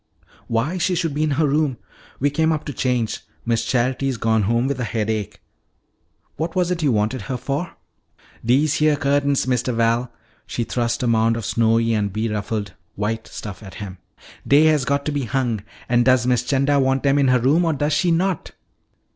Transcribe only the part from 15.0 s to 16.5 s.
to be hung. An' does Miss